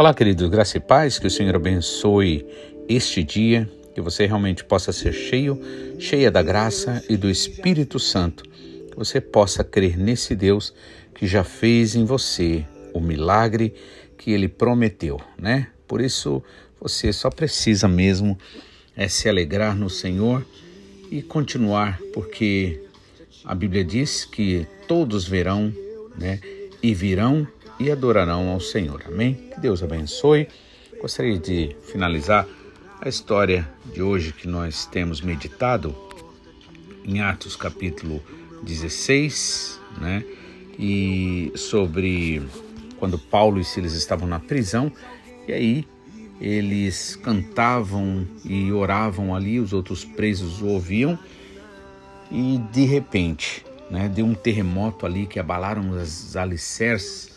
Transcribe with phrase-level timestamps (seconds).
[0.00, 2.46] Olá, queridos, graça e paz, que o Senhor abençoe
[2.88, 5.60] este dia, que você realmente possa ser cheio,
[5.98, 10.72] cheia da graça e do Espírito Santo, que você possa crer nesse Deus
[11.14, 13.74] que já fez em você o milagre
[14.16, 15.68] que ele prometeu, né?
[15.86, 16.42] Por isso
[16.80, 18.38] você só precisa mesmo
[18.96, 20.46] é se alegrar no Senhor
[21.10, 22.82] e continuar, porque
[23.44, 25.70] a Bíblia diz que todos verão,
[26.16, 26.40] né?
[26.82, 27.46] E virão
[27.80, 29.02] e adorarão ao Senhor.
[29.06, 29.34] Amém?
[29.34, 30.46] Que Deus abençoe.
[31.00, 32.46] Gostaria de finalizar
[33.00, 35.96] a história de hoje que nós temos meditado
[37.02, 38.22] em Atos capítulo
[38.62, 40.22] 16, né?
[40.78, 42.42] E sobre
[42.98, 44.92] quando Paulo e Silas estavam na prisão,
[45.48, 45.88] e aí
[46.38, 51.18] eles cantavam e oravam ali, os outros presos o ouviam,
[52.30, 57.29] e de repente, né, deu um terremoto ali que abalaram as alicerces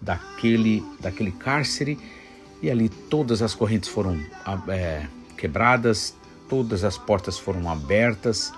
[0.00, 1.98] daquele, daquele cárcere
[2.62, 4.18] e ali todas as correntes foram
[4.68, 6.14] é, quebradas,
[6.48, 8.52] todas as portas foram abertas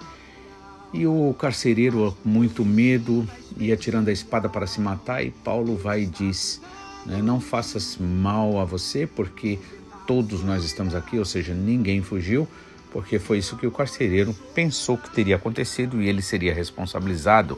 [0.93, 6.03] e o carcereiro, muito medo, ia tirando a espada para se matar e Paulo vai
[6.03, 6.61] e diz,
[7.07, 9.59] né, não faças mal a você porque
[10.07, 12.49] todos nós estamos aqui, ou seja, ninguém fugiu,
[12.93, 17.57] porque foi isso que o carcereiro pensou que teria acontecido e ele seria responsabilizado.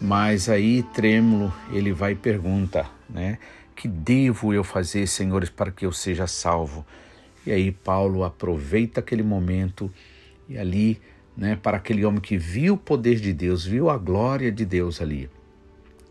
[0.00, 3.38] Mas aí, trêmulo, ele vai e pergunta, né?
[3.74, 6.84] Que devo eu fazer, senhores, para que eu seja salvo?
[7.46, 9.90] E aí Paulo aproveita aquele momento
[10.48, 11.00] e ali,
[11.36, 15.00] né, para aquele homem que viu o poder de Deus, viu a glória de Deus
[15.00, 15.30] ali,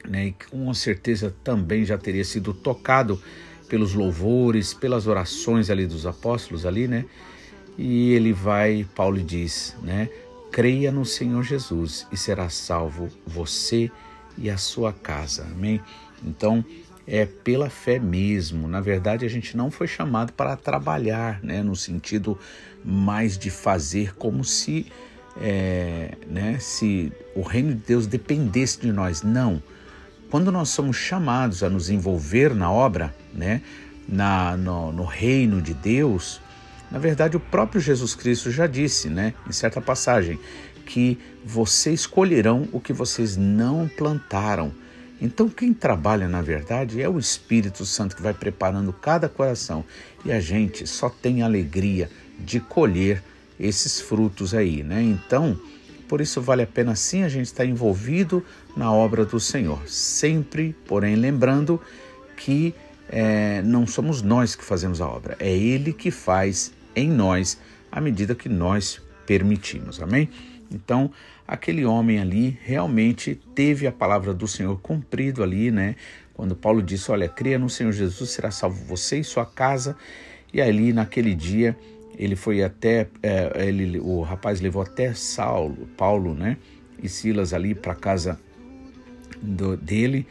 [0.08, 3.22] né, e com certeza também já teria sido tocado
[3.68, 7.06] pelos louvores, pelas orações ali dos apóstolos ali, né?
[7.78, 10.08] E ele vai, Paulo diz, né?
[10.56, 13.92] Creia no Senhor Jesus e será salvo você
[14.38, 15.46] e a sua casa.
[15.52, 15.82] Amém?
[16.26, 16.64] Então,
[17.06, 18.66] é pela fé mesmo.
[18.66, 22.40] Na verdade, a gente não foi chamado para trabalhar, né, no sentido
[22.86, 24.86] mais de fazer como se,
[25.42, 29.24] é, né, se o reino de Deus dependesse de nós.
[29.24, 29.62] Não.
[30.32, 33.62] Quando nós somos chamados a nos envolver na obra, né,
[34.08, 36.40] na, no, no reino de Deus,
[36.92, 40.40] na verdade, o próprio Jesus Cristo já disse, né, em certa passagem,
[40.86, 44.72] que vocês colherão o que vocês não plantaram.
[45.22, 49.84] Então, quem trabalha, na verdade, é o Espírito Santo que vai preparando cada coração.
[50.24, 52.10] E a gente só tem alegria
[52.40, 53.24] de colher
[53.60, 55.02] esses frutos aí, né?
[55.02, 55.60] Então,
[56.08, 58.46] por isso vale a pena sim a gente estar envolvido
[58.76, 59.88] na obra do Senhor.
[59.88, 61.82] Sempre, porém, lembrando
[62.36, 62.76] que
[63.10, 67.60] é, não somos nós que fazemos a obra, é Ele que faz em nós
[67.92, 70.02] à medida que nós permitimos.
[70.02, 70.30] Amém?
[70.72, 71.12] Então,
[71.48, 75.96] aquele homem ali realmente teve a palavra do Senhor cumprido ali, né?
[76.34, 79.96] Quando Paulo disse: Olha, creia no Senhor Jesus, será salvo você e sua casa.
[80.54, 81.78] E ali, naquele dia,
[82.18, 86.58] ele foi até, é, ele, o rapaz levou até Saulo, Paulo, né?
[87.02, 88.40] E Silas ali para casa
[89.42, 90.26] do, dele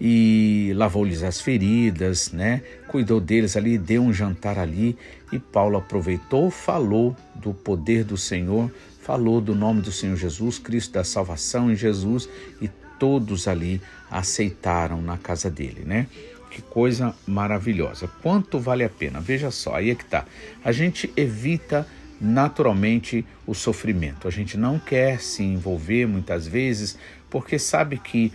[0.00, 2.62] e lavou-lhes as feridas, né?
[2.88, 4.96] Cuidou deles ali, deu um jantar ali
[5.30, 8.72] e Paulo aproveitou, falou do poder do Senhor,
[9.02, 12.28] falou do nome do Senhor Jesus, Cristo da salvação em Jesus
[12.62, 12.68] e
[12.98, 13.80] todos ali
[14.10, 16.06] aceitaram na casa dele, né?
[16.50, 18.08] Que coisa maravilhosa.
[18.22, 19.20] Quanto vale a pena?
[19.20, 20.24] Veja só, aí é que tá.
[20.64, 21.86] A gente evita
[22.20, 24.26] naturalmente o sofrimento.
[24.26, 26.98] A gente não quer se envolver muitas vezes
[27.30, 28.32] porque sabe que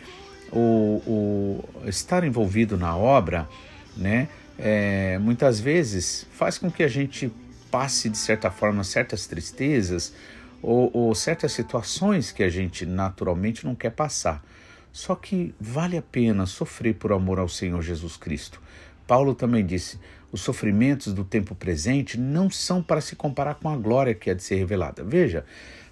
[0.55, 3.47] o, o estar envolvido na obra,
[3.95, 7.31] né, é, muitas vezes faz com que a gente
[7.69, 10.13] passe de certa forma certas tristezas
[10.61, 14.43] ou, ou certas situações que a gente naturalmente não quer passar.
[14.91, 18.61] Só que vale a pena sofrer por amor ao Senhor Jesus Cristo.
[19.05, 19.99] Paulo também disse:
[20.31, 24.33] os sofrimentos do tempo presente não são para se comparar com a glória que há
[24.33, 25.03] de ser revelada.
[25.03, 25.45] Veja,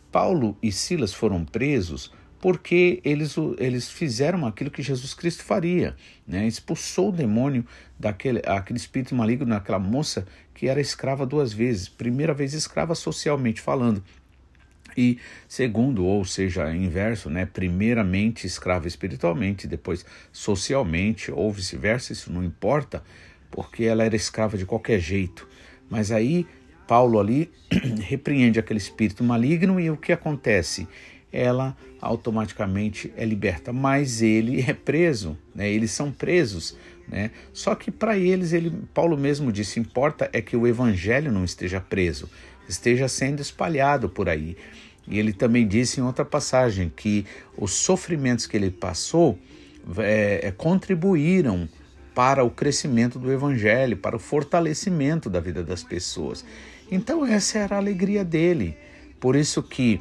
[0.10, 2.12] Paulo e Silas foram presos
[2.44, 5.96] porque eles, eles fizeram aquilo que Jesus Cristo faria,
[6.28, 6.46] né?
[6.46, 7.66] expulsou o demônio
[7.98, 13.62] daquele aquele espírito maligno naquela moça que era escrava duas vezes, primeira vez escrava socialmente
[13.62, 14.04] falando,
[14.98, 17.46] e segundo, ou seja, inverso, né?
[17.46, 23.02] primeiramente escrava espiritualmente, depois socialmente, ou vice-versa, isso não importa,
[23.50, 25.48] porque ela era escrava de qualquer jeito.
[25.90, 26.46] Mas aí
[26.86, 27.50] Paulo ali
[28.04, 30.90] repreende aquele espírito maligno e o que acontece?
[31.34, 35.70] Ela automaticamente é liberta, mas ele é preso, né?
[35.70, 36.78] eles são presos.
[37.08, 37.32] Né?
[37.52, 41.82] Só que para eles, ele, Paulo mesmo disse: importa é que o evangelho não esteja
[41.82, 42.30] preso,
[42.70, 44.56] esteja sendo espalhado por aí.
[45.08, 47.26] E ele também disse em outra passagem que
[47.58, 49.38] os sofrimentos que ele passou
[49.98, 51.68] é, é, contribuíram
[52.16, 56.46] para o crescimento do evangelho, para o fortalecimento da vida das pessoas.
[56.90, 58.78] Então essa era a alegria dele.
[59.20, 60.00] Por isso que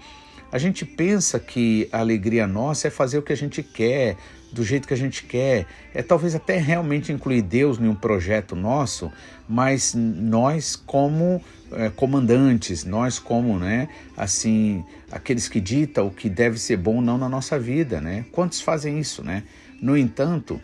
[0.53, 4.17] a gente pensa que a alegria nossa é fazer o que a gente quer,
[4.53, 8.55] do jeito que a gente quer, é talvez até realmente incluir Deus em um projeto
[8.55, 9.11] nosso,
[9.49, 16.59] mas nós como é, comandantes, nós como, né, assim, aqueles que ditam o que deve
[16.59, 18.27] ser bom não na nossa vida, né?
[18.31, 19.45] Quantos fazem isso, né?
[19.81, 20.61] No entanto,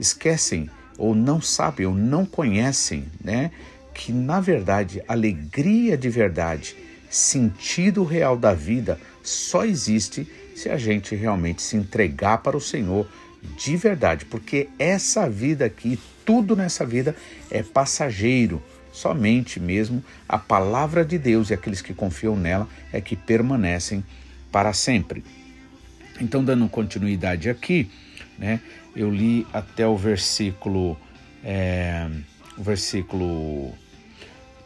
[0.00, 3.52] esquecem ou não sabem ou não conhecem, né,
[3.94, 6.76] que na verdade alegria de verdade,
[7.08, 13.08] sentido real da vida só existe se a gente realmente se entregar para o Senhor
[13.56, 17.16] de verdade, porque essa vida aqui, tudo nessa vida
[17.50, 18.62] é passageiro.
[18.92, 24.04] Somente mesmo a palavra de Deus e aqueles que confiam nela é que permanecem
[24.50, 25.24] para sempre.
[26.20, 27.90] Então, dando continuidade aqui,
[28.38, 28.60] né,
[28.94, 30.96] eu li até o versículo,
[31.42, 32.06] é,
[32.56, 33.72] o versículo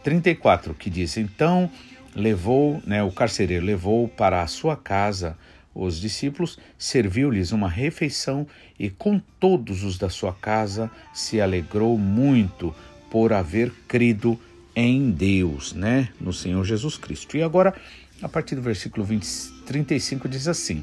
[0.02, 1.70] 34, que diz: Então
[2.16, 5.36] levou, né, o carcereiro levou para a sua casa
[5.74, 8.46] os discípulos, serviu-lhes uma refeição
[8.78, 12.74] e com todos os da sua casa se alegrou muito
[13.10, 14.40] por haver crido
[14.74, 17.36] em Deus, né, no Senhor Jesus Cristo.
[17.36, 17.74] E agora,
[18.22, 19.26] a partir do versículo 20,
[19.66, 20.82] 35 diz assim,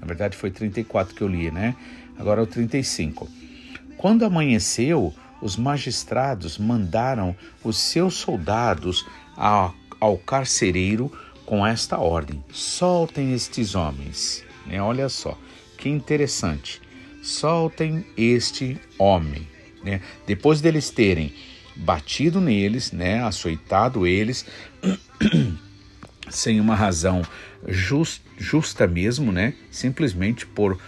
[0.00, 1.76] na verdade foi 34 que eu li, né?
[2.18, 3.28] Agora é o 35.
[3.96, 9.06] Quando amanheceu, os magistrados mandaram os seus soldados
[9.36, 11.12] a ao carcereiro
[11.46, 14.44] com esta ordem: soltem estes homens.
[14.66, 14.82] Né?
[14.82, 15.38] Olha só,
[15.78, 16.82] que interessante.
[17.22, 19.46] Soltem este homem.
[19.84, 20.00] Né?
[20.26, 21.32] Depois deles terem
[21.76, 23.22] batido neles, né?
[23.22, 24.44] açoitado eles,
[26.28, 27.22] sem uma razão
[27.68, 29.54] just, justa mesmo, né?
[29.70, 30.80] simplesmente por,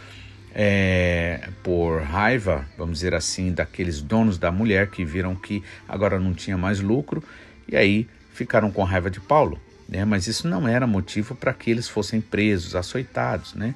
[0.53, 6.35] é, por raiva, vamos dizer assim, daqueles donos da mulher que viram que agora não
[6.35, 7.23] tinha mais lucro
[7.69, 9.59] e aí ficaram com raiva de Paulo,
[9.89, 10.05] né?
[10.05, 13.55] mas isso não era motivo para que eles fossem presos, açoitados.
[13.55, 13.75] Né?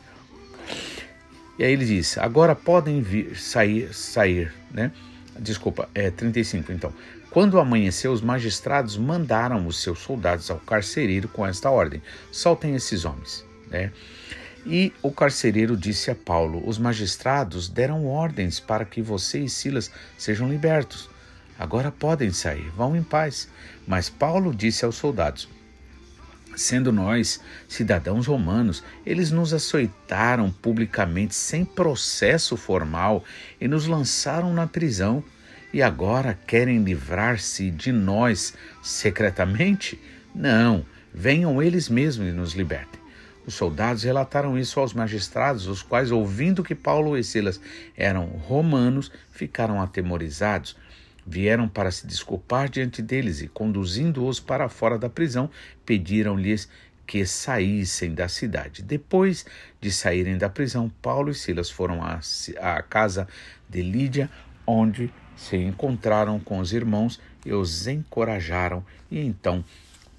[1.58, 4.92] E aí ele diz: agora podem vir, sair, sair, né?
[5.38, 6.92] Desculpa, é 35 então.
[7.30, 12.02] Quando amanheceu, os magistrados mandaram os seus soldados ao carcereiro com esta ordem:
[12.32, 13.44] soltem esses homens.
[13.70, 13.92] Né?
[14.66, 19.90] E o carcereiro disse a Paulo: Os magistrados deram ordens para que você e Silas
[20.16, 21.08] sejam libertos.
[21.58, 23.48] Agora podem sair, vão em paz.
[23.86, 25.48] Mas Paulo disse aos soldados:
[26.54, 33.24] Sendo nós cidadãos romanos, eles nos açoitaram publicamente sem processo formal
[33.60, 35.22] e nos lançaram na prisão.
[35.72, 40.00] E agora querem livrar-se de nós secretamente?
[40.34, 42.98] Não, venham eles mesmos e nos libertem.
[43.46, 47.60] Os soldados relataram isso aos magistrados, os quais, ouvindo que Paulo e Silas
[47.96, 50.76] eram romanos, ficaram atemorizados
[51.28, 55.50] vieram para se desculpar diante deles e, conduzindo-os para fora da prisão,
[55.84, 56.68] pediram-lhes
[57.06, 58.82] que saíssem da cidade.
[58.82, 59.46] Depois
[59.80, 62.20] de saírem da prisão, Paulo e Silas foram à,
[62.60, 63.28] à casa
[63.68, 64.30] de Lídia,
[64.66, 69.64] onde se encontraram com os irmãos e os encorajaram e então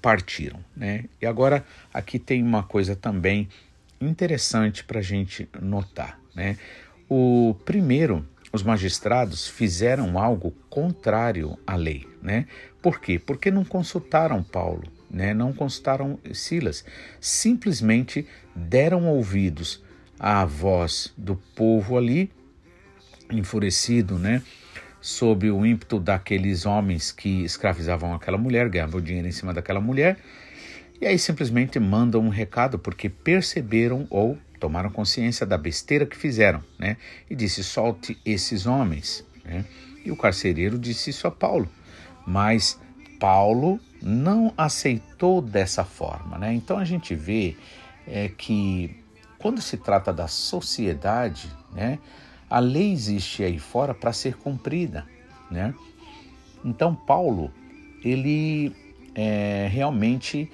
[0.00, 0.58] partiram.
[0.76, 1.04] Né?
[1.20, 3.48] E agora aqui tem uma coisa também
[4.00, 6.18] interessante para a gente notar.
[6.34, 6.56] Né?
[7.08, 12.46] O primeiro os magistrados fizeram algo contrário à lei, né?
[12.82, 13.18] Por quê?
[13.18, 15.32] Porque não consultaram Paulo, né?
[15.32, 16.84] Não consultaram Silas,
[17.20, 19.82] simplesmente deram ouvidos
[20.18, 22.30] à voz do povo ali,
[23.30, 24.42] enfurecido, né?
[25.00, 30.18] Sob o ímpeto daqueles homens que escravizavam aquela mulher, ganhavam dinheiro em cima daquela mulher,
[31.00, 36.62] e aí simplesmente mandam um recado porque perceberam ou tomaram consciência da besteira que fizeram,
[36.78, 36.98] né?
[37.28, 39.24] E disse: solte esses homens.
[39.44, 39.64] Né?
[40.04, 41.68] E o carcereiro disse isso a Paulo,
[42.26, 42.78] mas
[43.18, 46.52] Paulo não aceitou dessa forma, né?
[46.52, 47.56] Então a gente vê
[48.06, 48.96] é, que
[49.38, 51.98] quando se trata da sociedade, né?
[52.48, 55.06] A lei existe aí fora para ser cumprida,
[55.50, 55.74] né?
[56.64, 57.50] Então Paulo
[58.04, 58.74] ele
[59.14, 60.50] é, realmente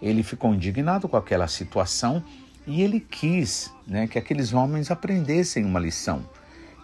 [0.00, 2.22] ele ficou indignado com aquela situação
[2.66, 6.28] e ele quis né, que aqueles homens aprendessem uma lição.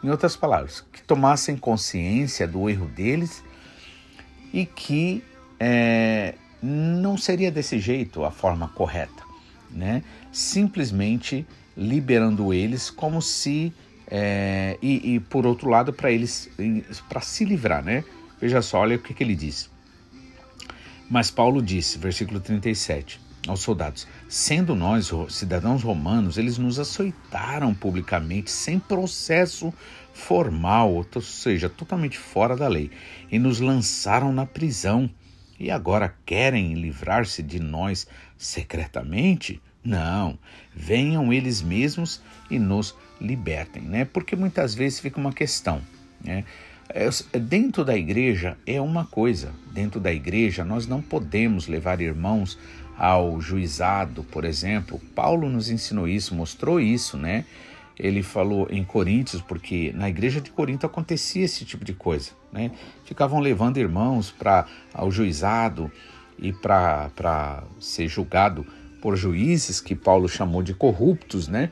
[0.03, 3.43] Em outras palavras, que tomassem consciência do erro deles
[4.53, 5.23] e que
[5.59, 9.23] é, não seria desse jeito a forma correta,
[9.71, 10.03] né?
[10.33, 11.47] Simplesmente
[11.77, 13.73] liberando eles como se
[14.11, 16.51] é, e, e, por outro lado para eles
[17.09, 18.03] para se livrar, né?
[18.41, 19.71] Veja só, olha o que, que ele diz.
[21.11, 28.51] Mas Paulo disse, versículo 37, aos soldados: Sendo nós cidadãos romanos, eles nos açoitaram publicamente,
[28.51, 29.73] sem processo
[30.13, 32.91] formal, ou seja, totalmente fora da lei,
[33.31, 35.11] e nos lançaram na prisão.
[35.59, 38.07] E agora querem livrar-se de nós
[38.37, 39.61] secretamente?
[39.83, 40.39] Não,
[40.75, 44.05] venham eles mesmos e nos libertem, né?
[44.05, 45.81] Porque muitas vezes fica uma questão,
[46.23, 46.45] né?
[46.93, 52.59] É, dentro da igreja é uma coisa, dentro da igreja nós não podemos levar irmãos
[53.01, 55.01] ao juizado, por exemplo.
[55.15, 57.47] Paulo nos ensinou isso, mostrou isso, né?
[57.99, 62.71] Ele falou em Coríntios, porque na igreja de Corinto acontecia esse tipo de coisa, né?
[63.07, 65.91] Ficavam levando irmãos para ao juizado
[66.39, 68.67] e para ser julgado
[69.01, 71.71] por juízes que Paulo chamou de corruptos, né?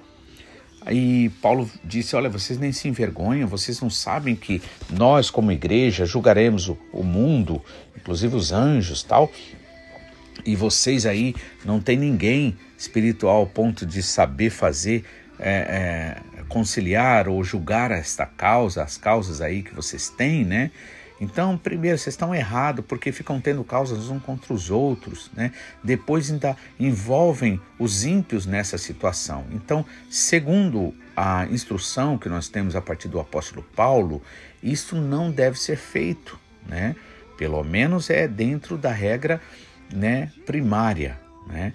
[0.80, 6.06] Aí Paulo disse: Olha, vocês nem se envergonham, vocês não sabem que nós, como igreja,
[6.06, 7.62] julgaremos o, o mundo,
[7.94, 9.30] inclusive os anjos tal.
[10.45, 15.04] E vocês aí não tem ninguém espiritual ao ponto de saber fazer,
[15.38, 20.71] é, é, conciliar ou julgar esta causa, as causas aí que vocês têm, né?
[21.21, 25.52] Então, primeiro, vocês estão errados porque ficam tendo causas uns contra os outros, né?
[25.83, 29.45] Depois ainda envolvem os ímpios nessa situação.
[29.50, 34.23] Então, segundo a instrução que nós temos a partir do apóstolo Paulo,
[34.62, 36.95] isso não deve ser feito, né?
[37.37, 39.40] Pelo menos é dentro da regra,
[39.92, 41.73] né, primária, né?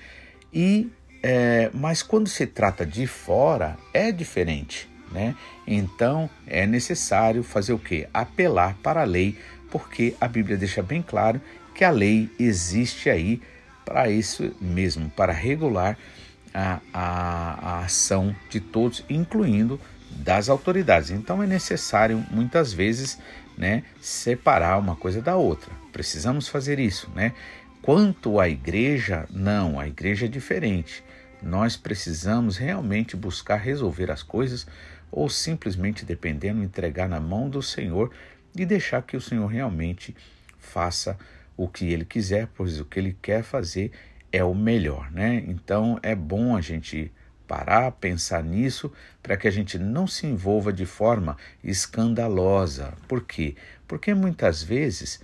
[0.54, 0.92] E
[1.24, 4.90] é, mas quando se trata de fora é diferente.
[5.12, 5.36] Né?
[5.68, 8.08] Então é necessário fazer o que?
[8.14, 9.38] Apelar para a lei,
[9.72, 11.40] porque a Bíblia deixa bem claro
[11.74, 13.42] que a lei existe aí
[13.86, 15.98] para isso mesmo, para regular
[16.54, 19.80] a, a, a ação de todos, incluindo
[20.10, 21.12] das autoridades.
[21.12, 23.20] Então é necessário muitas vezes
[23.58, 25.72] né, separar uma coisa da outra.
[25.92, 27.10] Precisamos fazer isso.
[27.16, 27.34] Né?
[27.84, 31.04] Quanto à igreja, não, a igreja é diferente.
[31.42, 34.66] Nós precisamos realmente buscar resolver as coisas
[35.12, 38.10] ou simplesmente dependendo, entregar na mão do Senhor
[38.56, 40.16] e deixar que o Senhor realmente
[40.58, 41.18] faça
[41.58, 43.92] o que ele quiser, pois o que ele quer fazer
[44.32, 45.44] é o melhor, né?
[45.46, 47.12] Então é bom a gente
[47.46, 48.90] parar, pensar nisso,
[49.22, 52.94] para que a gente não se envolva de forma escandalosa.
[53.10, 53.58] Por quê?
[53.86, 55.20] Porque muitas vezes,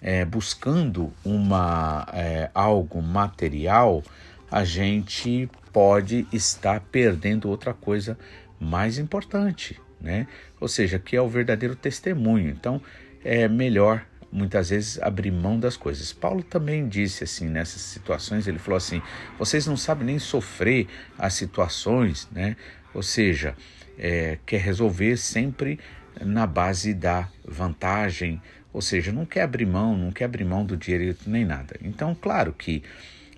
[0.00, 4.02] é, buscando uma, é, algo material,
[4.50, 8.18] a gente pode estar perdendo outra coisa
[8.60, 10.26] mais importante, né?
[10.60, 12.50] Ou seja, que é o verdadeiro testemunho.
[12.50, 12.80] Então,
[13.24, 16.12] é melhor muitas vezes abrir mão das coisas.
[16.12, 19.00] Paulo também disse assim nessas situações, ele falou assim:
[19.38, 22.56] vocês não sabem nem sofrer as situações, né?
[22.92, 23.56] Ou seja,
[23.98, 25.78] é, quer resolver sempre
[26.20, 28.40] na base da vantagem,
[28.74, 31.76] ou seja, não quer abrir mão, não quer abrir mão do direito nem nada.
[31.80, 32.82] Então, claro que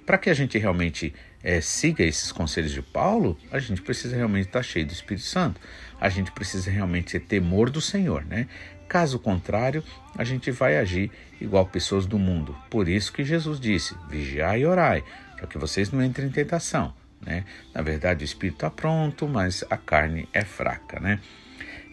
[0.06, 4.46] para que a gente realmente é, siga esses conselhos de Paulo, a gente precisa realmente
[4.46, 5.60] estar cheio do Espírito Santo.
[6.00, 8.48] A gente precisa realmente ter temor do Senhor, né?
[8.88, 9.84] Caso contrário,
[10.16, 12.56] a gente vai agir igual pessoas do mundo.
[12.70, 15.04] Por isso que Jesus disse: vigiai e orai,
[15.36, 16.94] para que vocês não entrem em tentação.
[17.20, 17.44] Né?
[17.74, 21.00] Na verdade, o espírito está pronto, mas a carne é fraca.
[21.00, 21.18] Né?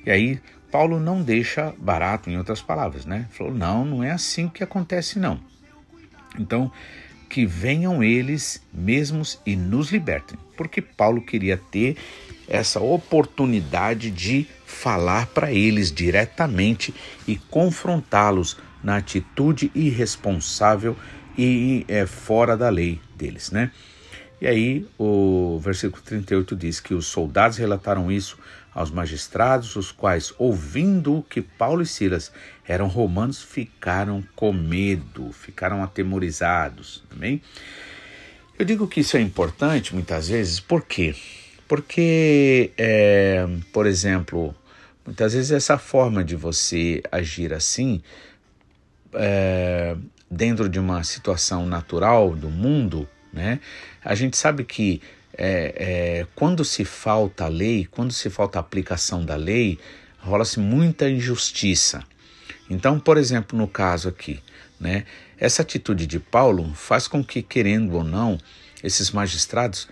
[0.05, 0.39] E aí,
[0.73, 3.05] Paulo não deixa barato, em outras palavras.
[3.05, 3.27] Né?
[3.29, 5.39] Falou: não, não é assim que acontece, não.
[6.39, 6.71] Então,
[7.29, 11.95] que venham eles mesmos e nos libertem, porque Paulo queria ter
[12.47, 16.91] essa oportunidade de falar para eles diretamente
[17.27, 20.97] e confrontá-los na atitude irresponsável
[21.37, 23.71] e é, fora da lei deles, né?
[24.41, 28.37] E aí o versículo 38 diz que os soldados relataram isso
[28.73, 32.31] aos magistrados, os quais, ouvindo que Paulo e Silas
[32.67, 37.03] eram romanos, ficaram com medo, ficaram atemorizados.
[37.09, 37.41] Também.
[38.57, 41.15] Eu digo que isso é importante muitas vezes, por quê?
[41.67, 44.55] Porque, é, por exemplo,
[45.05, 48.01] muitas vezes essa forma de você agir assim,
[49.13, 49.95] é,
[50.29, 53.59] dentro de uma situação natural do mundo, né?
[54.03, 55.01] A gente sabe que
[55.37, 55.75] é,
[56.21, 59.79] é, quando se falta a lei, quando se falta a aplicação da lei,
[60.19, 62.03] rola-se muita injustiça.
[62.69, 64.39] Então, por exemplo, no caso aqui,
[64.79, 65.05] né,
[65.37, 68.37] essa atitude de Paulo faz com que, querendo ou não,
[68.83, 69.87] esses magistrados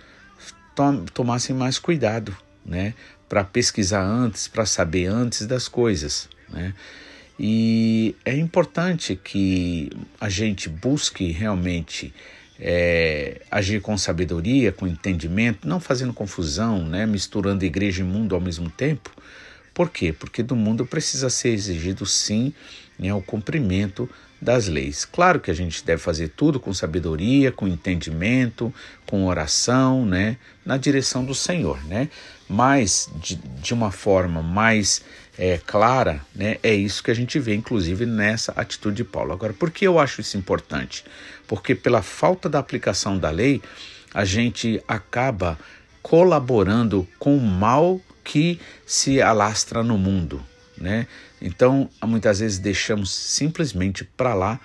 [0.76, 2.94] tom tomassem mais cuidado, né,
[3.28, 6.74] para pesquisar antes, para saber antes das coisas, né.
[7.44, 12.14] E é importante que a gente busque realmente
[12.62, 18.42] é, agir com sabedoria, com entendimento, não fazendo confusão, né, misturando igreja e mundo ao
[18.42, 19.10] mesmo tempo.
[19.74, 20.14] Por quê?
[20.14, 22.54] Porque do mundo precisa ser exigido sim
[23.00, 24.08] né, o cumprimento
[24.40, 25.06] das leis.
[25.06, 28.74] Claro que a gente deve fazer tudo com sabedoria, com entendimento,
[29.08, 32.10] com oração, né, na direção do Senhor, né?
[32.50, 35.04] Mas de, de uma forma mais
[35.44, 39.34] é, clara, né, é isso que a gente vê, inclusive, nessa atitude de Paulo.
[39.34, 41.04] Agora, por que eu acho isso importante?
[41.48, 43.60] Porque pela falta da aplicação da lei,
[44.14, 45.58] a gente acaba
[46.00, 50.46] colaborando com o mal que se alastra no mundo,
[50.78, 51.08] né?
[51.42, 54.60] Então, muitas vezes deixamos simplesmente para lá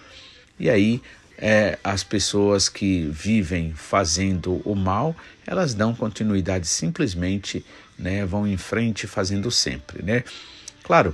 [0.61, 1.01] e aí
[1.39, 5.17] é, as pessoas que vivem fazendo o mal,
[5.47, 7.65] elas dão continuidade simplesmente,
[7.99, 10.23] né, vão em frente fazendo sempre, né?
[10.87, 11.13] Claro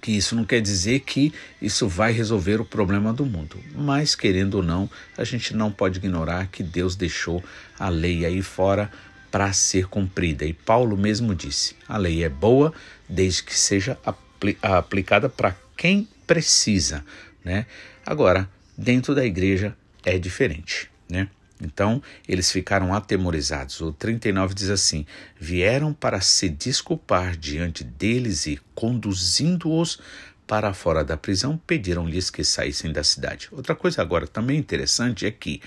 [0.00, 4.56] que isso não quer dizer que isso vai resolver o problema do mundo, mas querendo
[4.56, 7.42] ou não, a gente não pode ignorar que Deus deixou
[7.78, 8.90] a lei aí fora
[9.30, 10.44] para ser cumprida.
[10.44, 12.74] E Paulo mesmo disse: a lei é boa
[13.08, 17.04] desde que seja apli aplicada para quem precisa,
[17.44, 17.66] né?
[18.04, 21.28] Agora, dentro da igreja é diferente, né?
[21.64, 23.80] Então, eles ficaram atemorizados.
[23.80, 25.06] O 39 diz assim:
[25.38, 29.98] Vieram para se desculpar diante deles e, conduzindo-os
[30.46, 33.48] para fora da prisão, pediram-lhes que saíssem da cidade.
[33.50, 35.60] Outra coisa agora também interessante é que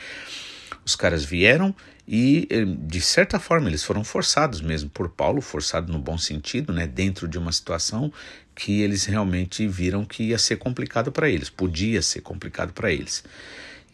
[0.85, 1.75] os caras vieram
[2.07, 6.71] e, eh, de certa forma, eles foram forçados mesmo por Paulo, forçado no bom sentido,
[6.71, 8.13] né, dentro de uma situação
[8.55, 13.23] que eles realmente viram que ia ser complicado para eles, podia ser complicado para eles.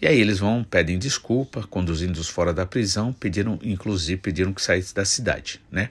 [0.04, 4.94] E aí eles vão, pedem desculpa, conduzindo-os fora da prisão, pediram, inclusive pediram que saísse
[4.94, 5.90] da cidade, né?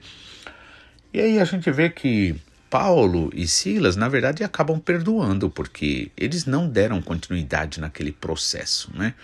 [1.11, 2.35] E aí a gente vê que
[2.69, 9.15] Paulo e Silas, na verdade, acabam perdoando, porque eles não deram continuidade naquele processo, né?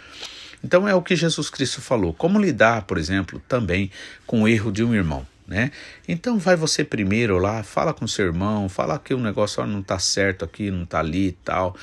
[0.64, 2.12] Então é o que Jesus Cristo falou.
[2.12, 3.92] Como lidar, por exemplo, também
[4.26, 5.72] com o erro de um irmão, né?
[6.08, 10.00] Então vai você primeiro lá, fala com seu irmão, fala que o negócio não está
[10.00, 11.76] certo aqui, não está ali e tal.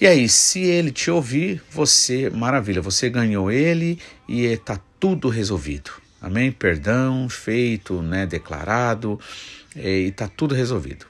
[0.00, 5.90] E aí, se ele te ouvir, você, maravilha, você ganhou ele e está tudo resolvido.
[6.20, 6.52] Amém?
[6.52, 9.18] Perdão feito, né, declarado,
[9.74, 11.04] e está tudo resolvido.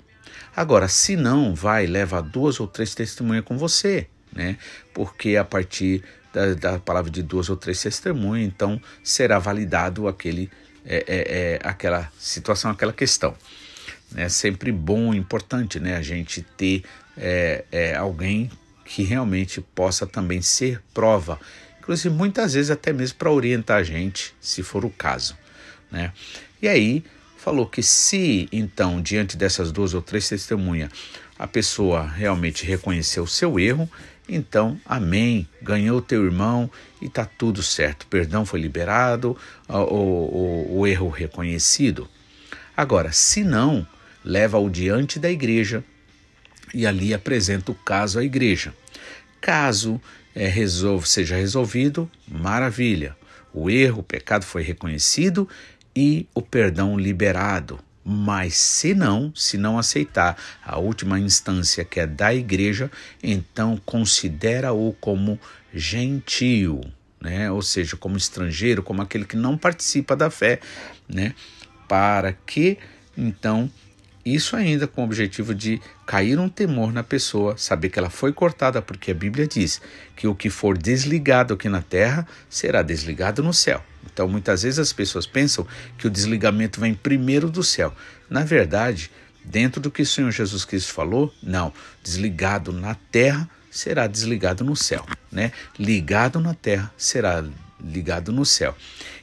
[0.57, 4.57] Agora, se não, vai, leva duas ou três testemunhas com você, né?
[4.95, 10.51] Porque a partir da, da palavra de duas ou três testemunhas, então será validado aquele,
[10.85, 13.35] é, é, é, aquela situação, aquela questão.
[14.17, 16.83] É sempre bom, importante, né, a gente ter
[17.17, 18.51] é, é, alguém
[18.89, 21.39] que realmente possa também ser prova,
[21.79, 25.37] inclusive muitas vezes até mesmo para orientar a gente, se for o caso,
[25.91, 26.13] né?
[26.61, 27.05] E aí
[27.37, 30.91] falou que se então diante dessas duas ou três testemunhas
[31.39, 33.89] a pessoa realmente reconheceu o seu erro,
[34.29, 36.71] então, amém, ganhou teu irmão
[37.01, 38.07] e está tudo certo.
[38.09, 39.35] Perdão foi liberado,
[39.67, 42.07] o, o, o erro reconhecido.
[42.77, 43.87] Agora, se não,
[44.23, 45.83] leva-o diante da igreja
[46.75, 48.75] e ali apresenta o caso à igreja.
[49.41, 50.01] Caso
[50.35, 53.17] é, resolve, seja resolvido, maravilha.
[53.53, 55.49] O erro, o pecado foi reconhecido
[55.95, 57.81] e o perdão liberado.
[58.05, 62.91] Mas se não, se não aceitar a última instância que é da igreja,
[63.23, 65.39] então considera-o como
[65.75, 66.81] gentio,
[67.21, 67.51] né?
[67.51, 70.61] Ou seja, como estrangeiro, como aquele que não participa da fé,
[71.07, 71.35] né?
[71.87, 72.79] Para que
[73.17, 73.71] então
[74.35, 78.33] isso ainda com o objetivo de cair um temor na pessoa, saber que ela foi
[78.33, 79.81] cortada, porque a Bíblia diz
[80.17, 83.83] que o que for desligado aqui na terra será desligado no céu.
[84.13, 87.95] Então, muitas vezes as pessoas pensam que o desligamento vem primeiro do céu.
[88.29, 89.11] Na verdade,
[89.45, 94.75] dentro do que o Senhor Jesus Cristo falou, não, desligado na terra será desligado no
[94.75, 95.53] céu, né?
[95.79, 97.45] Ligado na terra será
[97.83, 98.75] ligado no céu.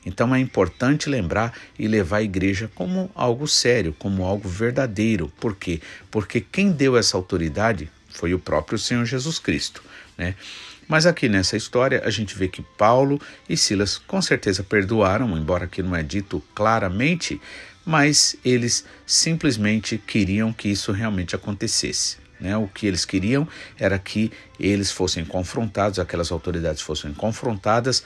[0.06, 5.32] Então é importante lembrar e levar a igreja como algo sério, como algo verdadeiro.
[5.40, 5.82] Por quê?
[6.12, 9.84] Porque quem deu essa autoridade foi o próprio Senhor Jesus Cristo,
[10.18, 10.36] né?
[10.88, 15.66] Mas aqui nessa história a gente vê que Paulo e Silas com certeza perdoaram, embora
[15.66, 17.42] aqui não é dito claramente,
[17.84, 22.18] mas eles simplesmente queriam que isso realmente acontecesse.
[22.40, 22.56] Né?
[22.56, 23.48] O que eles queriam
[23.80, 28.04] era que eles fossem confrontados, aquelas autoridades fossem confrontadas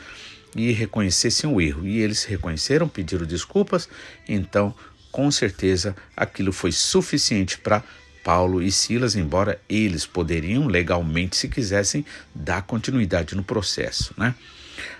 [0.55, 1.85] e reconhecessem o erro.
[1.85, 3.89] E eles reconheceram, pediram desculpas,
[4.27, 4.73] então
[5.11, 7.83] com certeza aquilo foi suficiente para
[8.23, 14.35] Paulo e Silas, embora eles poderiam legalmente, se quisessem, dar continuidade no processo, né?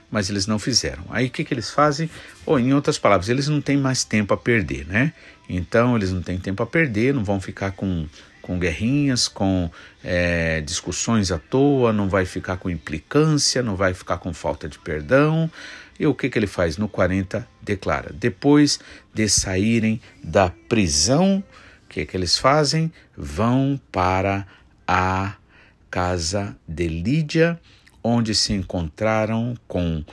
[0.09, 1.03] Mas eles não fizeram.
[1.09, 2.09] Aí o que, que eles fazem?
[2.45, 5.13] Ou, em outras palavras, eles não têm mais tempo a perder, né?
[5.47, 8.07] Então eles não têm tempo a perder, não vão ficar com,
[8.49, 9.69] com guerrinhas, com
[10.03, 14.79] é, discussões à toa, não vai ficar com implicância, não vai ficar com falta de
[14.79, 15.51] perdão.
[15.99, 16.75] E o que, que ele faz?
[16.75, 18.79] No 40, declara: depois
[19.13, 21.43] de saírem da prisão,
[21.85, 22.91] o que, que eles fazem?
[23.15, 24.47] Vão para
[24.87, 25.35] a
[25.91, 27.61] casa de Lídia,
[28.03, 30.03] onde se encontraram com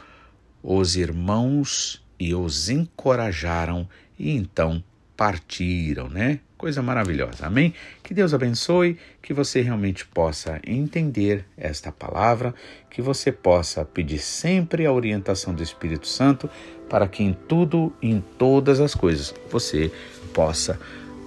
[0.63, 4.85] os irmãos e os encorajaram e então
[5.17, 6.41] partiram, né?
[6.59, 7.75] Coisa maravilhosa, amém?
[8.03, 12.55] Que Deus abençoe, que você realmente possa entender esta palavra,
[12.91, 16.49] que você possa pedir sempre a orientação do Espírito Santo
[16.89, 19.91] para que em tudo em todas as coisas você
[20.33, 20.79] possa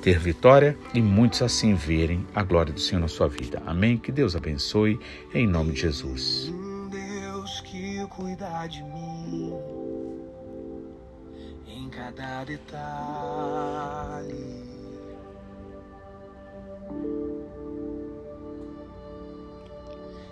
[0.02, 3.62] ter vitória e muitos assim verem a glória do Senhor na sua vida.
[3.66, 3.98] Amém?
[3.98, 5.00] Que Deus abençoe
[5.34, 6.52] em nome de Jesus.
[6.90, 9.79] Deus que cuida de mim
[12.00, 12.80] cada detalhe.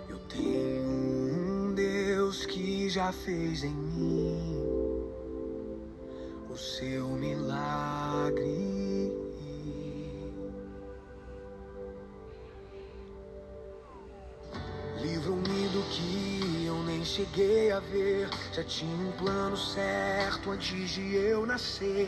[0.08, 4.64] Eu tenho um Deus que já fez em mim
[6.48, 8.48] o seu milagre.
[17.18, 18.28] Cheguei a ver.
[18.52, 22.06] Já tinha um plano certo antes de eu nascer.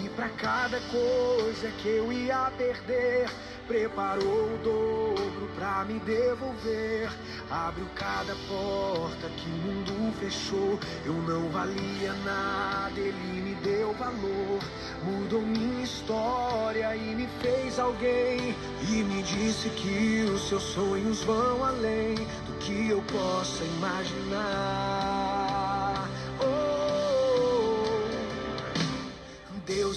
[0.00, 3.28] E para cada coisa que eu ia perder,
[3.66, 7.10] preparou o dobro pra me devolver.
[7.50, 10.78] Abriu cada porta que o mundo fechou.
[11.04, 14.60] Eu não valia nada, ele me deu valor.
[15.02, 18.54] Mudou minha história e me fez alguém.
[18.88, 25.27] E me disse que os seus sonhos vão além do que eu possa imaginar.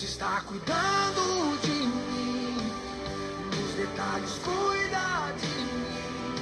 [0.01, 2.57] Deus está cuidando de mim,
[3.55, 6.35] nos detalhes cuida de mim.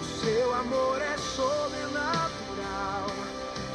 [0.00, 3.10] O seu amor é sobrenatural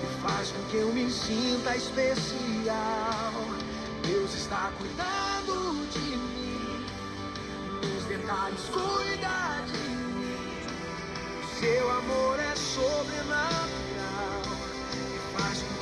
[0.01, 3.33] e faz com que eu me sinta especial.
[4.07, 6.85] Deus está cuidando de mim,
[7.83, 9.79] nos detalhes cuida de
[10.15, 10.63] mim.
[11.59, 14.08] Seu amor é sobrenatural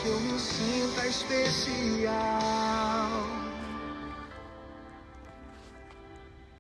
[0.08, 2.16] eu me sinta especial.